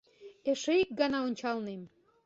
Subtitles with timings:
[0.51, 1.81] Эше ик гана ончалнем.